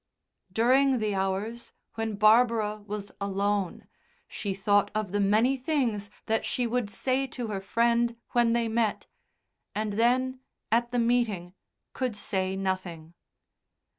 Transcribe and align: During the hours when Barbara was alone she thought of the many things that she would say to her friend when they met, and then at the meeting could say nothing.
During 0.51 0.97
the 0.97 1.13
hours 1.13 1.73
when 1.93 2.15
Barbara 2.15 2.77
was 2.87 3.11
alone 3.21 3.87
she 4.27 4.55
thought 4.55 4.89
of 4.95 5.11
the 5.11 5.19
many 5.19 5.55
things 5.57 6.09
that 6.25 6.43
she 6.43 6.65
would 6.65 6.89
say 6.89 7.27
to 7.27 7.49
her 7.49 7.61
friend 7.61 8.15
when 8.31 8.53
they 8.53 8.67
met, 8.67 9.05
and 9.75 9.93
then 9.93 10.39
at 10.71 10.89
the 10.91 10.97
meeting 10.97 11.53
could 11.93 12.15
say 12.15 12.55
nothing. 12.55 13.13